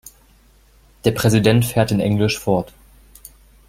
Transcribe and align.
Der 1.05 1.11
Präsident 1.11 1.63
fährt 1.63 1.91
in 1.91 1.99
Englisch 1.99 2.39
fort. 2.39 2.73